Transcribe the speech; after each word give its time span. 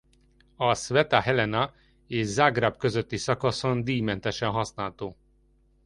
A 0.55 0.73
Sveta 0.75 1.19
Helena 1.21 1.73
és 2.07 2.25
Zágráb 2.27 2.77
közötti 2.77 3.17
szakaszon 3.17 3.83
díjmentesen 3.83 4.49
használható. 4.51 5.17